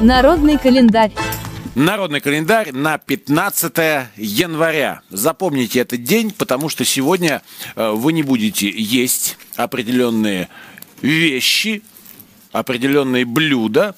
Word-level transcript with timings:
Народный 0.00 0.58
календарь. 0.58 1.12
Народный 1.74 2.20
календарь 2.20 2.72
на 2.72 2.98
15 2.98 3.76
января. 4.16 5.00
Запомните 5.10 5.80
этот 5.80 6.04
день, 6.04 6.30
потому 6.30 6.68
что 6.68 6.84
сегодня 6.84 7.42
э, 7.74 7.90
вы 7.90 8.12
не 8.12 8.22
будете 8.22 8.70
есть 8.70 9.36
определенные 9.56 10.48
вещи, 11.02 11.82
определенные 12.52 13.24
блюда, 13.24 13.96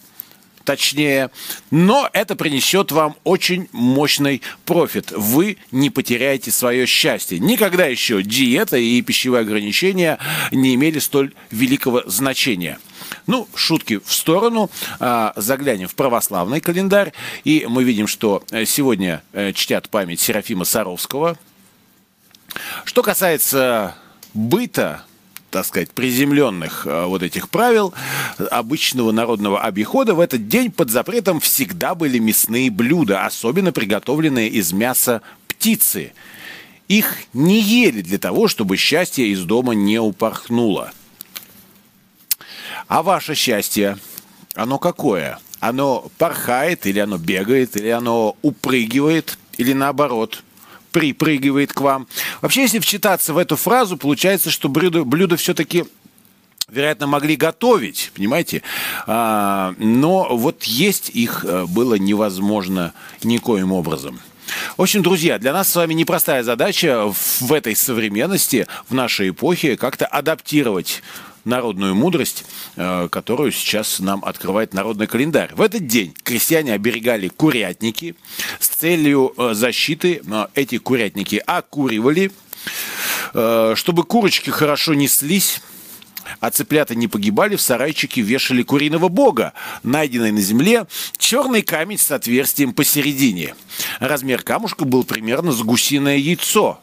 точнее, 0.66 1.30
но 1.70 2.10
это 2.12 2.36
принесет 2.36 2.92
вам 2.92 3.16
очень 3.24 3.68
мощный 3.72 4.42
профит. 4.66 5.12
Вы 5.12 5.56
не 5.70 5.88
потеряете 5.88 6.50
свое 6.50 6.84
счастье. 6.84 7.38
Никогда 7.38 7.86
еще 7.86 8.22
диета 8.22 8.76
и 8.76 9.00
пищевые 9.00 9.42
ограничения 9.42 10.18
не 10.50 10.74
имели 10.74 10.98
столь 10.98 11.32
великого 11.50 12.02
значения. 12.06 12.78
Ну, 13.26 13.48
шутки 13.54 14.00
в 14.04 14.12
сторону. 14.12 14.70
А, 14.98 15.32
заглянем 15.36 15.88
в 15.88 15.94
православный 15.94 16.60
календарь. 16.60 17.12
И 17.44 17.64
мы 17.68 17.84
видим, 17.84 18.08
что 18.08 18.42
э, 18.50 18.64
сегодня 18.64 19.22
э, 19.32 19.52
чтят 19.52 19.88
память 19.88 20.20
Серафима 20.20 20.64
Саровского. 20.64 21.38
Что 22.84 23.02
касается 23.02 23.94
быта, 24.34 25.04
так 25.50 25.64
сказать, 25.64 25.90
приземленных 25.90 26.86
э, 26.86 27.04
вот 27.06 27.22
этих 27.22 27.48
правил 27.48 27.94
обычного 28.50 29.12
народного 29.12 29.62
обихода, 29.62 30.14
в 30.14 30.20
этот 30.20 30.48
день 30.48 30.70
под 30.70 30.90
запретом 30.90 31.40
всегда 31.40 31.94
были 31.94 32.18
мясные 32.18 32.70
блюда, 32.70 33.24
особенно 33.24 33.72
приготовленные 33.72 34.48
из 34.48 34.72
мяса 34.72 35.22
птицы. 35.48 36.12
Их 36.88 37.16
не 37.32 37.60
ели 37.60 38.02
для 38.02 38.18
того, 38.18 38.48
чтобы 38.48 38.76
счастье 38.76 39.28
из 39.28 39.42
дома 39.42 39.74
не 39.74 39.98
упорхнуло. 39.98 40.92
А 42.86 43.02
ваше 43.02 43.34
счастье, 43.34 43.98
оно 44.54 44.78
какое? 44.78 45.38
Оно 45.58 46.10
порхает, 46.18 46.86
или 46.86 47.00
оно 47.00 47.18
бегает, 47.18 47.76
или 47.76 47.88
оно 47.88 48.36
упрыгивает, 48.42 49.38
или 49.56 49.72
наоборот 49.72 50.44
припрыгивает 50.96 51.74
к 51.74 51.82
вам. 51.82 52.08
Вообще, 52.40 52.62
если 52.62 52.78
вчитаться 52.78 53.34
в 53.34 53.38
эту 53.38 53.56
фразу, 53.56 53.98
получается, 53.98 54.50
что 54.50 54.70
блюдо, 54.70 55.04
блюдо 55.04 55.36
все-таки 55.36 55.84
вероятно, 56.70 57.06
могли 57.06 57.36
готовить, 57.36 58.12
понимаете? 58.16 58.62
А, 59.06 59.74
но 59.76 60.34
вот 60.34 60.64
есть 60.64 61.10
их 61.10 61.44
э, 61.44 61.66
было 61.66 61.96
невозможно 61.96 62.94
никоим 63.22 63.72
образом. 63.72 64.20
В 64.78 64.82
общем, 64.82 65.02
друзья, 65.02 65.38
для 65.38 65.52
нас 65.52 65.68
с 65.68 65.76
вами 65.76 65.92
непростая 65.92 66.42
задача 66.42 67.12
в 67.12 67.52
этой 67.52 67.76
современности, 67.76 68.66
в 68.88 68.94
нашей 68.94 69.28
эпохе, 69.28 69.76
как-то 69.76 70.06
адаптировать 70.06 71.02
народную 71.46 71.94
мудрость, 71.94 72.44
э, 72.76 73.08
которую 73.10 73.52
сейчас 73.52 74.00
нам 74.00 74.24
открывает 74.24 74.74
народный 74.74 75.06
календарь. 75.06 75.54
В 75.54 75.62
этот 75.62 75.86
день 75.86 76.14
крестьяне 76.22 76.74
оберегали 76.74 77.28
курятники 77.28 78.14
с 78.60 78.68
целью 78.68 79.32
э, 79.36 79.54
защиты. 79.54 80.22
Э, 80.26 80.46
эти 80.54 80.78
курятники 80.78 81.42
окуривали, 81.46 82.30
чтобы 83.32 84.04
курочки 84.04 84.50
хорошо 84.50 84.94
неслись, 84.94 85.60
а 86.40 86.50
цыплята 86.50 86.94
не 86.94 87.08
погибали, 87.08 87.56
в 87.56 87.60
сарайчике 87.60 88.20
вешали 88.20 88.62
куриного 88.62 89.08
бога, 89.08 89.52
найденный 89.82 90.32
на 90.32 90.40
земле 90.40 90.86
черный 91.18 91.62
камень 91.62 91.98
с 91.98 92.10
отверстием 92.10 92.72
посередине. 92.72 93.54
Размер 94.00 94.42
камушка 94.42 94.84
был 94.84 95.04
примерно 95.04 95.52
с 95.52 95.62
гусиное 95.62 96.16
яйцо. 96.16 96.80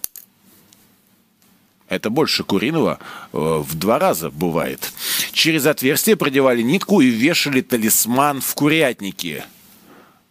Это 1.96 2.10
больше 2.10 2.44
куриного 2.44 3.00
э, 3.32 3.38
в 3.38 3.76
два 3.76 4.00
раза 4.00 4.30
бывает. 4.30 4.92
Через 5.32 5.66
отверстие 5.66 6.16
продевали 6.16 6.62
нитку 6.62 7.02
и 7.02 7.08
вешали 7.08 7.62
талисман 7.62 8.42
в 8.42 8.54
курятнике. 8.56 9.46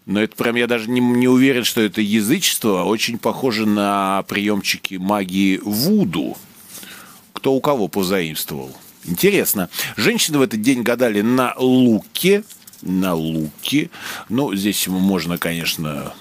Но 0.06 0.20
это 0.20 0.34
прям 0.36 0.56
я 0.56 0.66
даже 0.66 0.90
не, 0.90 1.00
не 1.00 1.28
уверен, 1.28 1.64
что 1.64 1.80
это 1.80 2.00
язычество. 2.00 2.82
Очень 2.84 3.18
похоже 3.18 3.66
на 3.66 4.22
приемчики 4.24 4.96
магии 4.96 5.60
Вуду. 5.62 6.36
Кто 7.32 7.52
у 7.54 7.60
кого 7.60 7.88
позаимствовал. 7.88 8.74
Интересно. 9.04 9.68
Женщины 9.96 10.38
в 10.38 10.42
этот 10.42 10.60
день 10.60 10.82
гадали 10.82 11.20
на 11.20 11.54
луке. 11.56 12.44
На 12.82 13.14
луке. 13.14 13.90
Ну, 14.28 14.54
здесь 14.54 14.88
можно, 14.88 15.38
конечно, 15.38 16.14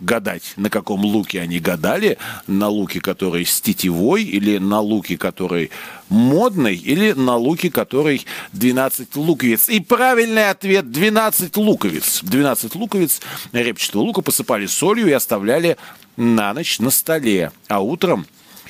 гадать, 0.00 0.54
на 0.56 0.70
каком 0.70 1.04
луке 1.04 1.40
они 1.40 1.60
гадали, 1.60 2.18
на 2.46 2.68
луке, 2.68 3.00
который 3.00 3.44
с 3.44 3.60
тетивой, 3.60 4.24
или 4.24 4.58
на 4.58 4.80
луке, 4.80 5.16
который 5.16 5.70
модный, 6.08 6.74
или 6.76 7.12
на 7.12 7.36
луке, 7.36 7.70
который 7.70 8.26
12 8.52 9.16
луковиц. 9.16 9.68
И 9.68 9.80
правильный 9.80 10.50
ответ 10.50 10.90
12 10.90 11.56
луковиц. 11.56 12.20
12 12.22 12.74
луковиц 12.74 13.20
репчатого 13.52 14.02
лука 14.02 14.22
посыпали 14.22 14.66
солью 14.66 15.08
и 15.08 15.12
оставляли 15.12 15.76
на 16.16 16.52
ночь 16.54 16.78
на 16.80 16.90
столе. 16.90 17.52
А 17.68 17.80
утром 17.80 18.26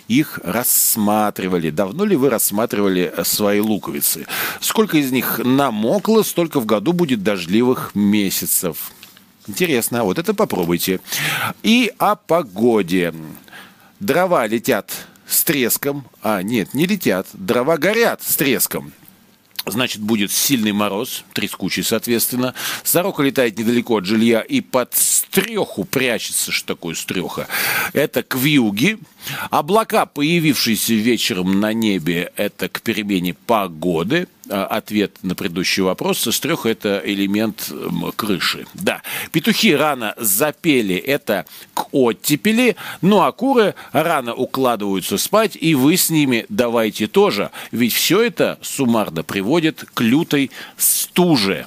их 0.09 0.41
рассматривали. 0.43 1.71
Давно 1.71 2.05
ли 2.05 2.17
вы 2.17 2.31
рассматривали 2.31 3.13
свои 3.23 3.61
луковицы? 3.61 4.27
Сколько 4.61 4.99
из 4.99 5.13
них 5.13 5.41
намокло, 5.45 6.23
столько 6.23 6.59
в 6.59 6.67
году 6.67 6.93
будет 6.93 7.23
дождливых 7.23 7.95
месяцев. 7.95 8.91
Интересно, 9.51 10.05
вот 10.05 10.17
это 10.17 10.33
попробуйте. 10.33 11.01
И 11.65 11.93
о 11.99 12.15
погоде. 12.15 13.13
Дрова 13.99 14.47
летят 14.47 14.93
с 15.27 15.43
треском. 15.43 16.05
А, 16.23 16.41
нет, 16.41 16.73
не 16.73 16.87
летят. 16.87 17.27
Дрова 17.33 17.77
горят 17.77 18.23
с 18.23 18.37
треском. 18.37 18.93
Значит, 19.67 20.03
будет 20.03 20.31
сильный 20.31 20.71
мороз, 20.71 21.25
трескучий, 21.33 21.83
соответственно. 21.83 22.55
Сорока 22.85 23.25
летает 23.25 23.59
недалеко 23.59 23.97
от 23.97 24.05
жилья 24.05 24.41
и 24.41 24.61
под 24.61 24.95
стреху 24.95 25.85
прячется, 25.85 26.53
что 26.53 26.75
такое 26.75 26.95
стреха. 26.95 27.49
Это 27.93 28.23
к 28.23 28.37
вьюге. 28.37 28.99
Облака, 29.51 30.07
появившиеся 30.07 30.95
вечером 30.95 31.59
на 31.59 31.73
небе, 31.73 32.33
это 32.37 32.69
к 32.69 32.83
перемене 32.83 33.35
погоды. 33.35 34.29
А, 34.51 34.67
ответ 34.67 35.13
на 35.23 35.37
предыдущий 35.37 35.83
вопрос. 35.83 36.19
Сестреха– 36.19 36.69
это 36.71 37.01
элемент 37.05 37.73
крыши. 38.17 38.67
Да. 38.75 39.03
Петухи 39.31 39.75
рано 39.77 40.15
запели– 40.17 40.97
это 40.97 41.47
к 41.73 41.87
оттепели. 41.93 42.77
Ну 43.01 43.21
а 43.23 43.31
куры 43.31 43.75
рано 43.93 44.35
укладываются 44.35 45.19
спать, 45.19 45.57
и 45.61 45.77
вы 45.77 45.97
с 45.97 46.11
ними 46.11 46.47
давайте 46.49 47.07
тоже. 47.07 47.51
Ведь 47.71 47.93
все 47.93 48.23
это 48.23 48.59
суммарно 48.61 49.23
приводит 49.23 49.85
к 49.95 50.01
лютой 50.01 50.51
стуже. 50.77 51.67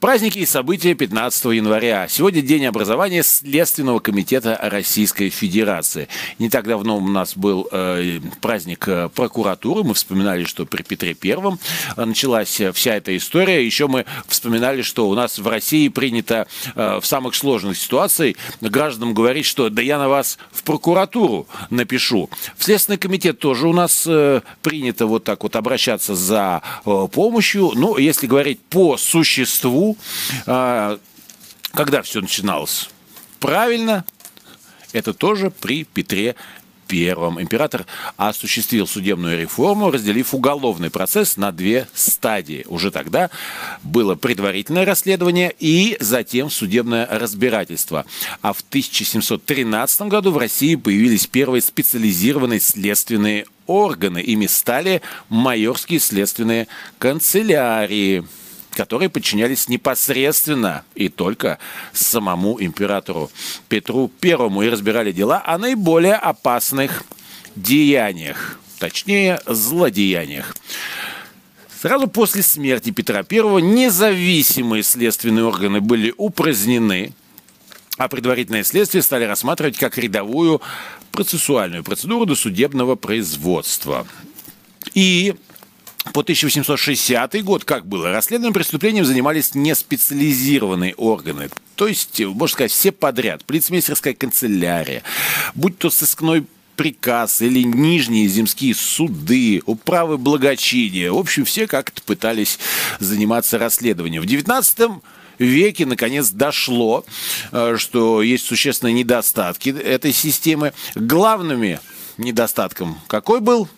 Праздники 0.00 0.38
и 0.38 0.46
события 0.46 0.94
15 0.94 1.46
января. 1.46 2.06
Сегодня 2.08 2.40
день 2.40 2.66
образования 2.66 3.24
Следственного 3.24 3.98
комитета 3.98 4.56
Российской 4.62 5.28
Федерации. 5.28 6.06
Не 6.38 6.48
так 6.48 6.68
давно 6.68 6.98
у 6.98 7.00
нас 7.00 7.36
был 7.36 7.66
э, 7.72 8.20
праздник 8.40 8.86
э, 8.86 9.08
прокуратуры. 9.12 9.82
Мы 9.82 9.94
вспоминали, 9.94 10.44
что 10.44 10.66
при 10.66 10.84
Петре 10.84 11.14
Первом 11.14 11.58
началась 11.96 12.60
вся 12.74 12.94
эта 12.94 13.16
история. 13.16 13.66
Еще 13.66 13.88
мы 13.88 14.04
вспоминали, 14.28 14.82
что 14.82 15.08
у 15.08 15.14
нас 15.16 15.40
в 15.40 15.48
России 15.48 15.88
принято 15.88 16.46
э, 16.76 17.00
в 17.02 17.04
самых 17.04 17.34
сложных 17.34 17.76
ситуациях 17.76 18.36
гражданам 18.60 19.14
говорить, 19.14 19.46
что 19.46 19.68
да 19.68 19.82
я 19.82 19.98
на 19.98 20.08
вас 20.08 20.38
в 20.52 20.62
прокуратуру 20.62 21.48
напишу. 21.70 22.30
В 22.56 22.62
Следственный 22.62 22.98
комитет 22.98 23.40
тоже 23.40 23.66
у 23.66 23.72
нас 23.72 24.04
э, 24.06 24.42
принято 24.62 25.06
вот 25.06 25.24
так 25.24 25.42
вот 25.42 25.56
обращаться 25.56 26.14
за 26.14 26.62
э, 26.86 27.08
помощью. 27.10 27.72
Ну, 27.74 27.98
если 27.98 28.28
говорить 28.28 28.60
по 28.60 28.96
существу, 28.96 29.87
а, 30.46 30.98
когда 31.72 32.02
все 32.02 32.20
начиналось? 32.20 32.88
Правильно, 33.40 34.04
это 34.92 35.14
тоже 35.14 35.50
при 35.50 35.84
Петре 35.84 36.34
Первом. 36.88 37.40
Император 37.40 37.84
осуществил 38.16 38.86
судебную 38.86 39.38
реформу, 39.38 39.90
разделив 39.90 40.34
уголовный 40.34 40.90
процесс 40.90 41.36
на 41.36 41.52
две 41.52 41.86
стадии. 41.94 42.64
Уже 42.66 42.90
тогда 42.90 43.30
было 43.82 44.14
предварительное 44.14 44.86
расследование 44.86 45.54
и 45.58 45.98
затем 46.00 46.50
судебное 46.50 47.06
разбирательство. 47.06 48.06
А 48.40 48.54
в 48.54 48.60
1713 48.60 50.02
году 50.02 50.32
в 50.32 50.38
России 50.38 50.76
появились 50.76 51.26
первые 51.26 51.60
специализированные 51.60 52.58
следственные 52.58 53.44
органы. 53.66 54.20
Ими 54.20 54.46
стали 54.46 55.02
майорские 55.28 56.00
следственные 56.00 56.68
канцелярии 56.98 58.24
которые 58.78 59.08
подчинялись 59.08 59.68
непосредственно 59.68 60.84
и 60.94 61.08
только 61.08 61.58
самому 61.92 62.62
императору 62.62 63.28
Петру 63.68 64.06
Первому 64.20 64.62
и 64.62 64.68
разбирали 64.68 65.10
дела 65.10 65.42
о 65.44 65.58
наиболее 65.58 66.14
опасных 66.14 67.02
деяниях, 67.56 68.60
точнее 68.78 69.40
злодеяниях. 69.46 70.54
Сразу 71.82 72.06
после 72.06 72.44
смерти 72.44 72.90
Петра 72.90 73.26
I 73.28 73.62
независимые 73.62 74.84
следственные 74.84 75.44
органы 75.44 75.80
были 75.80 76.14
упразднены, 76.16 77.14
а 77.96 78.06
предварительное 78.06 78.62
следствие 78.62 79.02
стали 79.02 79.24
рассматривать 79.24 79.76
как 79.76 79.98
рядовую 79.98 80.62
процессуальную 81.10 81.82
процедуру 81.82 82.26
досудебного 82.26 82.94
производства. 82.94 84.06
И 84.94 85.34
по 86.12 86.20
1860 86.20 87.42
год, 87.44 87.64
как 87.64 87.86
было, 87.86 88.10
расследованием 88.10 88.54
преступлением 88.54 89.04
занимались 89.04 89.54
неспециализированные 89.54 90.94
органы. 90.94 91.50
То 91.74 91.86
есть, 91.86 92.20
можно 92.20 92.52
сказать, 92.52 92.72
все 92.72 92.92
подряд. 92.92 93.44
Полицмейстерская 93.44 94.14
канцелярия, 94.14 95.02
будь 95.54 95.78
то 95.78 95.90
сыскной 95.90 96.44
приказ 96.76 97.42
или 97.42 97.64
нижние 97.64 98.28
земские 98.28 98.74
суды, 98.74 99.62
управы 99.66 100.16
благочиния. 100.16 101.12
В 101.12 101.18
общем, 101.18 101.44
все 101.44 101.66
как-то 101.66 102.00
пытались 102.02 102.58
заниматься 103.00 103.58
расследованием. 103.58 104.22
В 104.22 104.26
19 104.26 105.02
веке 105.38 105.86
наконец 105.86 106.30
дошло, 106.30 107.04
э, 107.52 107.76
что 107.78 108.22
есть 108.22 108.46
существенные 108.46 108.94
недостатки 108.94 109.70
этой 109.70 110.12
системы. 110.12 110.72
Главными 110.94 111.80
недостатком 112.16 112.98
какой 113.08 113.40
был? 113.40 113.68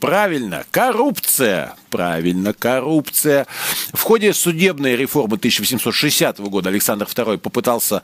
Правильно, 0.00 0.64
коррупция. 0.70 1.74
Правильно, 1.90 2.52
коррупция. 2.52 3.46
В 3.92 4.02
ходе 4.02 4.32
судебной 4.32 4.96
реформы 4.96 5.36
1860 5.36 6.38
года 6.40 6.68
Александр 6.68 7.06
II 7.06 7.38
попытался 7.38 8.02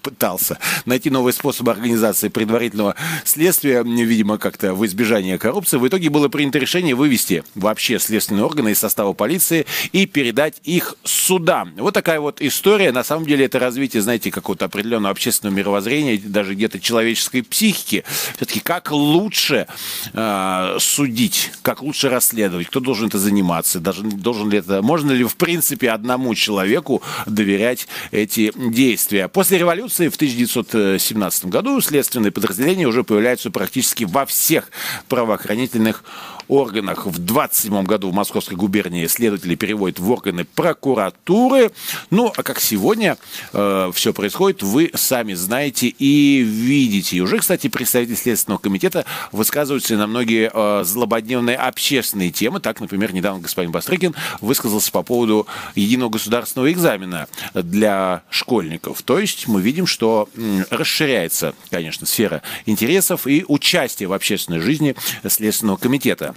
пытался 0.00 0.58
найти 0.86 1.10
новые 1.10 1.32
способы 1.32 1.70
организации 1.70 2.28
предварительного 2.28 2.94
следствия, 3.24 3.82
видимо, 3.82 4.38
как-то 4.38 4.74
в 4.74 4.84
избежание 4.86 5.38
коррупции. 5.38 5.76
В 5.78 5.86
итоге 5.86 6.10
было 6.10 6.28
принято 6.28 6.58
решение 6.58 6.94
вывести 6.94 7.44
вообще 7.54 7.98
следственные 7.98 8.44
органы 8.44 8.70
из 8.70 8.78
состава 8.78 9.12
полиции 9.12 9.66
и 9.92 10.06
передать 10.06 10.60
их 10.64 10.96
судам. 11.04 11.72
Вот 11.76 11.94
такая 11.94 12.20
вот 12.20 12.40
история. 12.40 12.92
На 12.92 13.04
самом 13.04 13.26
деле 13.26 13.44
это 13.44 13.58
развитие, 13.58 14.02
знаете, 14.02 14.30
какого-то 14.30 14.66
определенного 14.66 15.10
общественного 15.12 15.56
мировоззрения, 15.56 16.18
даже 16.18 16.54
где-то 16.54 16.80
человеческой 16.80 17.42
психики. 17.42 18.04
Все-таки 18.36 18.60
как 18.60 18.90
лучше 18.90 19.66
э, 20.12 20.76
судить, 20.78 21.52
как 21.62 21.82
лучше 21.82 22.08
расследовать, 22.08 22.68
кто 22.68 22.80
должен 22.80 23.08
это 23.08 23.18
заниматься, 23.18 23.80
даже 23.80 24.02
должен 24.02 24.50
ли 24.50 24.58
это, 24.58 24.82
можно 24.82 25.12
ли 25.12 25.24
в 25.24 25.36
принципе 25.36 25.90
одному 25.90 26.34
человеку 26.34 27.02
доверять 27.26 27.88
эти 28.10 28.52
действия. 28.56 29.28
После 29.28 29.58
революции 29.58 29.89
революции 29.90 30.08
в 30.08 30.14
1917 30.16 31.46
году 31.46 31.80
следственные 31.80 32.30
подразделения 32.30 32.86
уже 32.86 33.02
появляются 33.02 33.50
практически 33.50 34.04
во 34.04 34.24
всех 34.24 34.70
правоохранительных 35.08 36.04
органах. 36.50 37.06
В 37.06 37.18
27 37.18 37.84
году 37.84 38.10
в 38.10 38.14
Московской 38.14 38.56
губернии 38.56 39.06
следователи 39.06 39.54
переводят 39.54 39.98
в 39.98 40.10
органы 40.10 40.44
прокуратуры. 40.44 41.70
Ну, 42.10 42.32
а 42.36 42.42
как 42.42 42.60
сегодня 42.60 43.16
э, 43.52 43.90
все 43.94 44.12
происходит, 44.12 44.62
вы 44.62 44.90
сами 44.94 45.34
знаете 45.34 45.88
и 45.88 46.42
видите. 46.42 47.16
И 47.16 47.20
уже, 47.20 47.38
кстати, 47.38 47.68
представители 47.68 48.14
Следственного 48.14 48.60
комитета 48.60 49.04
высказываются 49.32 49.96
на 49.96 50.06
многие 50.06 50.50
э, 50.52 50.84
злободневные 50.84 51.56
общественные 51.56 52.30
темы. 52.30 52.60
Так, 52.60 52.80
например, 52.80 53.12
недавно 53.12 53.40
господин 53.40 53.70
Бастрыкин 53.70 54.14
высказался 54.40 54.90
по 54.92 55.02
поводу 55.02 55.46
единого 55.74 56.10
государственного 56.10 56.72
экзамена 56.72 57.28
для 57.54 58.22
школьников. 58.30 59.02
То 59.02 59.18
есть 59.18 59.46
мы 59.48 59.60
видим, 59.60 59.86
что 59.86 60.28
м, 60.36 60.64
расширяется, 60.70 61.54
конечно, 61.70 62.06
сфера 62.06 62.42
интересов 62.66 63.26
и 63.26 63.44
участия 63.46 64.06
в 64.06 64.12
общественной 64.12 64.60
жизни 64.60 64.94
Следственного 65.26 65.76
комитета. 65.76 66.34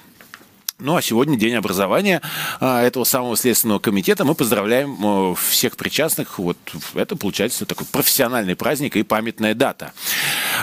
Ну 0.84 0.98
а 0.98 1.02
сегодня 1.02 1.38
день 1.38 1.56
образования 1.56 2.22
а, 2.60 2.82
этого 2.82 3.06
самого 3.06 3.38
Следственного 3.38 3.80
комитета. 3.80 4.26
Мы 4.26 4.36
поздравляем 4.36 5.34
всех 5.34 5.78
причастных. 5.78 6.38
Вот 6.38 6.58
это 6.94 7.16
получается 7.16 7.66
такой 7.66 7.88
профессиональный 7.88 8.58
праздник 8.58 8.98
и 8.98 9.04
памятная 9.04 9.56
дата. 9.56 9.94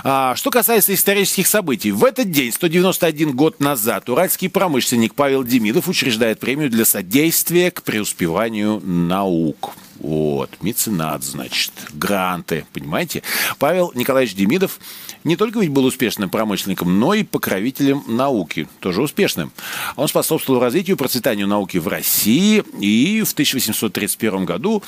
А, 0.04 0.36
что 0.36 0.50
касается 0.50 0.92
исторических 0.92 1.46
событий. 1.46 1.90
В 1.90 2.04
этот 2.04 2.30
день, 2.30 2.52
191 2.52 3.34
год 3.34 3.60
назад, 3.60 4.10
уральский 4.10 4.50
промышленник 4.50 5.14
Павел 5.14 5.42
Демидов 5.42 5.88
учреждает 5.88 6.38
премию 6.38 6.68
для 6.68 6.84
содействия 6.84 7.70
к 7.70 7.82
преуспеванию 7.82 8.78
наук. 8.84 9.72
Вот, 10.00 10.50
меценат, 10.62 11.22
значит, 11.22 11.72
гранты, 11.92 12.64
понимаете? 12.72 13.22
Павел 13.58 13.92
Николаевич 13.94 14.34
Демидов 14.34 14.80
не 15.24 15.36
только 15.36 15.60
ведь 15.60 15.70
был 15.70 15.84
успешным 15.84 16.30
промышленником, 16.30 16.98
но 16.98 17.12
и 17.12 17.22
покровителем 17.22 18.02
науки, 18.06 18.66
тоже 18.80 19.02
успешным. 19.02 19.52
Он 19.96 20.08
способствовал 20.08 20.60
развитию 20.60 20.96
и 20.96 20.98
процветанию 20.98 21.46
науки 21.46 21.76
в 21.76 21.86
России, 21.86 22.64
и 22.80 23.22
в 23.22 23.30
1831 23.32 24.46
году 24.46 24.82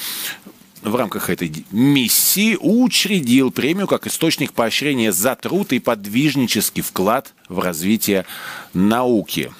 в 0.80 0.96
рамках 0.96 1.28
этой 1.28 1.64
миссии 1.70 2.56
учредил 2.58 3.50
премию 3.50 3.86
как 3.86 4.06
источник 4.06 4.54
поощрения 4.54 5.12
за 5.12 5.36
труд 5.36 5.74
и 5.74 5.78
подвижнический 5.78 6.82
вклад 6.82 7.34
в 7.50 7.58
развитие 7.58 8.24
науки. 8.72 9.52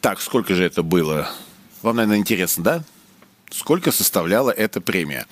Так, 0.00 0.20
сколько 0.20 0.54
же 0.54 0.64
это 0.64 0.82
было? 0.82 1.30
Вам, 1.86 1.94
наверное, 1.94 2.18
интересно, 2.18 2.64
да? 2.64 2.84
Сколько 3.48 3.92
составляла 3.92 4.50
эта 4.50 4.80
премия? 4.80 5.24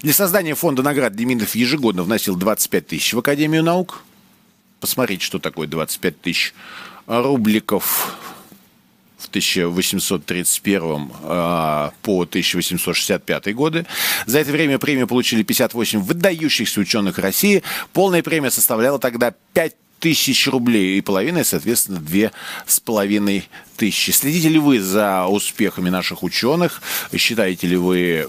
Для 0.00 0.14
создания 0.14 0.54
фонда 0.54 0.82
наград 0.82 1.14
Демидов 1.14 1.54
ежегодно 1.54 2.02
вносил 2.02 2.34
25 2.34 2.86
тысяч 2.86 3.12
в 3.12 3.18
Академию 3.18 3.62
наук. 3.62 4.02
Посмотрите, 4.80 5.22
что 5.22 5.38
такое 5.38 5.68
25 5.68 6.18
тысяч 6.22 6.54
рубликов 7.06 8.16
в 9.18 9.28
1831 9.28 11.12
а, 11.24 11.92
по 12.00 12.22
1865 12.22 13.54
годы. 13.54 13.84
За 14.24 14.38
это 14.38 14.50
время 14.50 14.78
премию 14.78 15.08
получили 15.08 15.42
58 15.42 16.00
выдающихся 16.00 16.80
ученых 16.80 17.18
России. 17.18 17.62
Полная 17.92 18.22
премия 18.22 18.50
составляла 18.50 18.98
тогда 18.98 19.34
5 19.52 19.74
тысяч 19.98 20.46
рублей 20.48 20.98
и 20.98 21.00
половиной, 21.00 21.44
соответственно, 21.44 21.98
две 21.98 22.32
с 22.66 22.80
половиной 22.80 23.48
тысячи. 23.78 24.10
Следите 24.10 24.48
ли 24.48 24.58
вы 24.58 24.80
за 24.80 25.26
успехами 25.26 25.88
наших 25.88 26.22
ученых? 26.22 26.82
Считаете 27.16 27.68
ли 27.68 27.76
вы, 27.76 28.26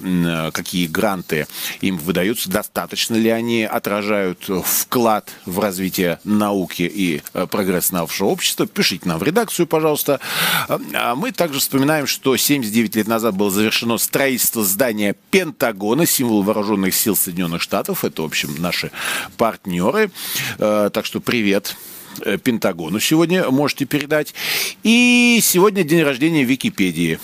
какие 0.54 0.86
гранты 0.86 1.48
им 1.82 1.98
выдаются? 1.98 2.50
Достаточно 2.50 3.16
ли 3.16 3.30
они 3.30 3.64
отражают 3.64 4.48
вклад 4.64 5.30
в 5.46 5.60
развитие 5.60 6.20
науки 6.24 6.84
и 6.84 7.22
э, 7.34 7.48
прогресс 7.48 7.92
нашего 7.92 8.28
общества? 8.28 8.68
Пишите 8.68 9.10
нам 9.10 9.18
в 9.18 9.24
редакцию, 9.24 9.66
пожалуйста. 9.66 10.20
А 10.68 11.16
мы 11.16 11.32
также 11.32 11.60
вспоминаем, 11.60 12.06
что 12.06 12.38
79 12.38 12.96
лет 12.96 13.08
назад 13.08 13.36
было 13.36 13.50
завершено 13.50 13.98
строительство 13.98 14.64
здания 14.64 15.16
Пентагона, 15.32 16.06
символ 16.06 16.44
вооруженных 16.44 16.94
сил 16.94 17.16
Соединенных 17.16 17.64
Штатов. 17.64 18.06
Это, 18.06 18.22
в 18.22 18.26
общем, 18.26 18.54
наши 18.60 18.92
партнеры. 19.38 20.12
Э, 20.60 20.92
так 20.94 21.06
что 21.06 21.20
привет 21.20 21.59
Э, 22.22 22.38
Пентагону 22.38 23.00
сегодня 23.00 23.50
можете 23.50 23.86
передать. 23.86 24.34
И 24.84 25.40
сегодня 25.42 25.84
день 25.84 26.04
рождения 26.04 26.44
Википедии. 26.44 27.20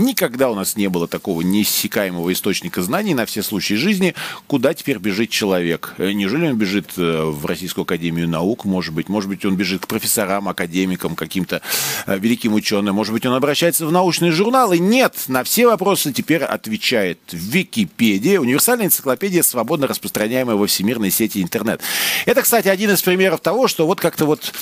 Никогда 0.00 0.50
у 0.50 0.54
нас 0.54 0.76
не 0.76 0.88
было 0.88 1.06
такого 1.06 1.42
неиссякаемого 1.42 2.32
источника 2.32 2.80
знаний 2.80 3.12
на 3.12 3.26
все 3.26 3.42
случаи 3.42 3.74
жизни, 3.74 4.14
куда 4.46 4.72
теперь 4.72 4.96
бежит 4.96 5.28
человек. 5.28 5.94
Э, 5.98 6.12
неужели 6.12 6.48
он 6.48 6.56
бежит 6.56 6.92
э, 6.96 7.22
в 7.22 7.44
Российскую 7.44 7.82
Академию 7.82 8.26
Наук, 8.26 8.64
может 8.64 8.94
быть? 8.94 9.10
Может 9.10 9.28
быть, 9.28 9.44
он 9.44 9.56
бежит 9.56 9.82
к 9.82 9.88
профессорам, 9.88 10.48
академикам, 10.48 11.14
каким-то 11.14 11.60
э, 12.06 12.18
великим 12.18 12.54
ученым? 12.54 12.94
Может 12.94 13.12
быть, 13.12 13.26
он 13.26 13.34
обращается 13.34 13.86
в 13.86 13.92
научные 13.92 14.32
журналы? 14.32 14.78
Нет! 14.78 15.24
На 15.28 15.44
все 15.44 15.66
вопросы 15.66 16.14
теперь 16.14 16.44
отвечает 16.44 17.18
Википедия, 17.30 18.40
универсальная 18.40 18.86
энциклопедия, 18.86 19.42
свободно 19.42 19.86
распространяемая 19.86 20.56
во 20.56 20.66
всемирной 20.66 21.10
сети 21.10 21.42
интернет. 21.42 21.82
Это, 22.24 22.40
кстати, 22.40 22.68
один 22.68 22.90
из 22.90 23.02
примеров 23.02 23.40
того, 23.40 23.68
что 23.68 23.86
вот 23.86 24.00
как-то 24.00 24.24
вот 24.24 24.54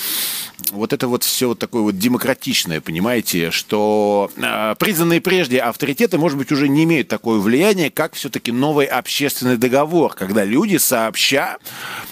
вот 0.72 0.92
это 0.92 1.08
вот 1.08 1.24
все 1.24 1.48
вот 1.48 1.58
такое 1.58 1.82
вот 1.82 1.98
демократичное, 1.98 2.80
понимаете, 2.80 3.50
что 3.50 4.30
э, 4.36 4.74
признанные 4.78 5.20
прежде 5.28 5.58
авторитеты, 5.58 6.16
может 6.16 6.38
быть, 6.38 6.50
уже 6.52 6.70
не 6.70 6.84
имеют 6.84 7.08
такое 7.08 7.38
влияние, 7.38 7.90
как 7.90 8.14
все-таки 8.14 8.50
новый 8.50 8.86
общественный 8.86 9.58
договор, 9.58 10.14
когда 10.14 10.42
люди 10.42 10.78
сообща 10.78 11.58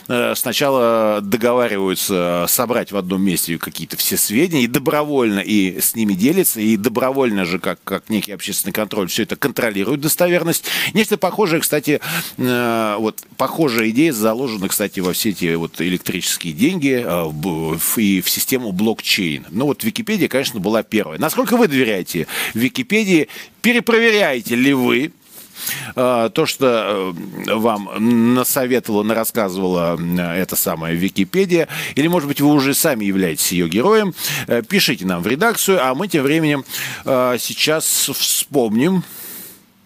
э, 0.07 0.35
сначала 0.37 1.21
договариваются 1.23 2.45
собрать 2.47 2.93
в 2.93 2.97
одном 2.99 3.23
месте 3.23 3.57
какие-то 3.57 3.97
все 3.97 4.19
сведения 4.19 4.65
и 4.65 4.67
добровольно 4.67 5.39
и 5.39 5.81
с 5.81 5.95
ними 5.95 6.13
делятся, 6.13 6.61
и 6.61 6.77
добровольно 6.77 7.47
же, 7.47 7.59
как, 7.59 7.79
как 7.85 8.11
некий 8.11 8.33
общественный 8.33 8.75
контроль, 8.75 9.09
все 9.09 9.23
это 9.23 9.37
контролирует 9.37 10.03
достоверность. 10.03 10.67
Нечто 10.93 11.17
похожее, 11.17 11.63
кстати, 11.63 12.03
э, 12.37 12.97
вот 12.99 13.23
похожая 13.39 13.89
идея 13.89 14.13
заложена, 14.13 14.69
кстати, 14.69 15.01
во 15.01 15.15
все 15.15 15.31
эти 15.31 15.55
вот 15.55 15.81
электрические 15.81 16.53
деньги 16.53 17.03
э, 17.03 17.99
и 17.99 18.21
в 18.21 18.29
систему 18.29 18.73
блокчейн. 18.73 19.47
Ну 19.49 19.65
вот 19.65 19.85
Википедия, 19.85 20.29
конечно, 20.29 20.61
была 20.61 20.83
первой. 20.83 21.19
Насколько 21.19 21.57
вы 21.57 21.67
доверяете 21.67 22.27
Википедии? 22.53 22.96
Перепроверяете 23.63 24.55
ли 24.55 24.73
вы 24.73 25.13
а, 25.95 26.29
то, 26.29 26.47
что 26.47 27.15
э, 27.47 27.55
вам 27.55 28.35
насоветовала, 28.35 29.03
нарассказывала 29.03 29.99
э, 29.99 30.43
эта 30.43 30.57
самая 30.57 30.95
Википедия, 30.95 31.69
или, 31.95 32.07
может 32.09 32.29
быть, 32.29 32.41
вы 32.41 32.49
уже 32.49 32.75
сами 32.75 33.05
являетесь 33.05 33.53
ее 33.53 33.69
героем, 33.69 34.15
э, 34.47 34.63
пишите 34.63 35.07
нам 35.07 35.23
в 35.23 35.27
редакцию, 35.27 35.83
а 35.83 35.95
мы 35.95 36.09
тем 36.09 36.23
временем 36.23 36.65
сейчас 37.05 37.85
вспомним, 37.85 39.05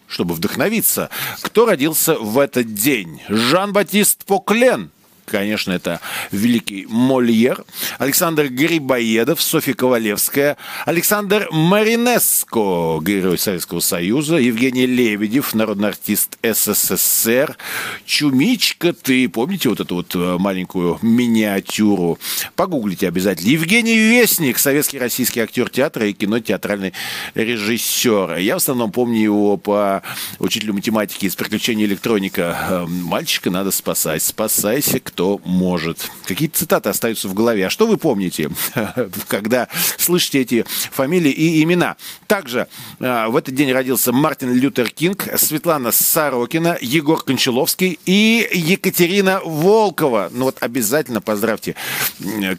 чтобы 0.07 0.35
вдохновиться, 0.35 1.11
кто 1.43 1.67
родился 1.67 2.14
в 2.14 2.38
этот 2.38 2.75
день. 2.75 3.21
Жан-Батист 3.29 4.25
Поклен– 4.25 4.90
конечно, 5.31 5.73
это 5.73 6.01
великий 6.33 6.87
Мольер, 6.89 7.65
Александр 7.99 8.49
Грибоедов, 8.49 9.41
Софья 9.41 9.75
Ковалевская, 9.75 10.57
Александр 10.85 11.49
Маринеско, 11.51 12.99
герой 13.01 13.39
Советского 13.39 13.81
Союза, 13.81 14.37
Евгений 14.37 14.87
Лебедев, 14.87 15.55
народный 15.55 15.89
артист 15.89 16.39
СССР, 16.43 17.57
Чумичка, 18.05 18.93
ты 18.93 19.29
помните 19.29 19.69
вот 19.69 19.81
эту 19.81 19.95
вот 19.97 20.15
э, 20.15 20.37
маленькую 20.39 20.99
миниатюру? 21.03 22.19
Погуглите 22.57 23.09
обязательно. 23.09 23.49
Евгений 23.49 23.97
Вестник, 23.97 24.59
советский 24.59 24.99
российский 24.99 25.41
актер 25.41 25.71
театра 25.71 26.07
и 26.07 26.13
кино, 26.13 26.41
театральный 26.41 26.93
режиссер. 27.35 28.37
Я 28.37 28.55
в 28.55 28.57
основном 28.59 28.91
помню 28.93 29.23
его 29.23 29.57
по 29.57 30.03
учителю 30.39 30.75
математики 30.75 31.27
из 31.27 31.37
«Приключений 31.37 31.85
электроника». 31.85 32.57
Э, 32.69 32.87
Мальчика 32.87 33.51
надо 33.51 33.71
спасать. 33.71 34.23
Спасайся, 34.23 34.99
кто 35.01 35.20
может. 35.45 36.11
Какие-то 36.27 36.59
цитаты 36.59 36.89
остаются 36.89 37.29
в 37.29 37.35
голове. 37.35 37.67
А 37.67 37.71
что 37.71 37.87
вы 37.87 37.97
помните, 37.97 38.50
когда 39.29 39.69
слышите 39.99 40.41
эти 40.41 40.65
фамилии 40.91 41.33
и 41.33 41.62
имена? 41.62 41.97
Также 42.27 42.69
э, 42.99 43.27
в 43.29 43.37
этот 43.37 43.55
день 43.55 43.73
родился 43.73 44.12
Мартин 44.12 44.53
Лютер 44.53 44.91
Кинг, 44.91 45.29
Светлана 45.37 45.93
Сорокина, 45.93 46.79
Егор 46.81 47.23
Кончаловский 47.23 47.99
и 48.07 48.49
Екатерина 48.53 49.41
Волкова. 49.45 50.29
Ну 50.33 50.47
вот 50.47 50.57
обязательно 50.61 51.21
поздравьте 51.21 51.75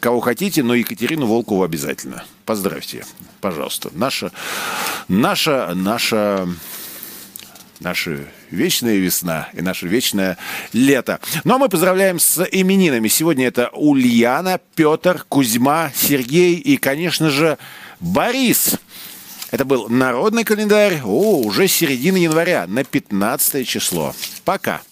кого 0.00 0.20
хотите, 0.20 0.62
но 0.62 0.74
Екатерину 0.74 1.26
Волкову 1.26 1.62
обязательно. 1.62 2.24
Поздравьте, 2.44 3.04
пожалуйста. 3.40 3.90
Наша, 3.94 4.32
наша, 5.08 5.72
наша 5.74 6.48
наша 7.82 8.18
вечная 8.50 8.96
весна 8.96 9.48
и 9.52 9.62
наше 9.62 9.86
вечное 9.86 10.38
лето. 10.72 11.20
Ну 11.44 11.54
а 11.54 11.58
мы 11.58 11.68
поздравляем 11.68 12.18
с 12.18 12.46
именинами. 12.50 13.08
Сегодня 13.08 13.46
это 13.46 13.68
Ульяна, 13.72 14.60
Петр, 14.74 15.24
Кузьма, 15.28 15.90
Сергей 15.94 16.54
и, 16.56 16.76
конечно 16.76 17.30
же, 17.30 17.58
Борис. 18.00 18.78
Это 19.50 19.64
был 19.64 19.88
народный 19.88 20.44
календарь. 20.44 21.00
О, 21.04 21.40
уже 21.40 21.68
середина 21.68 22.16
января 22.16 22.66
на 22.66 22.84
15 22.84 23.66
число. 23.66 24.14
Пока. 24.44 24.82